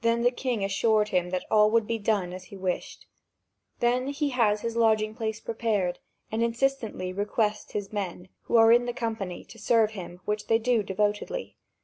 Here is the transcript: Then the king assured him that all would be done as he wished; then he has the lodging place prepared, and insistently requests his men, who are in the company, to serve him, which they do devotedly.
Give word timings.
Then 0.00 0.22
the 0.24 0.32
king 0.32 0.64
assured 0.64 1.10
him 1.10 1.30
that 1.30 1.46
all 1.48 1.70
would 1.70 1.86
be 1.86 1.96
done 2.00 2.32
as 2.32 2.46
he 2.46 2.56
wished; 2.56 3.06
then 3.78 4.08
he 4.08 4.30
has 4.30 4.62
the 4.62 4.76
lodging 4.76 5.14
place 5.14 5.38
prepared, 5.38 6.00
and 6.32 6.42
insistently 6.42 7.12
requests 7.12 7.70
his 7.70 7.92
men, 7.92 8.30
who 8.46 8.56
are 8.56 8.72
in 8.72 8.86
the 8.86 8.92
company, 8.92 9.44
to 9.44 9.56
serve 9.60 9.92
him, 9.92 10.18
which 10.24 10.48
they 10.48 10.58
do 10.58 10.82
devotedly. 10.82 11.56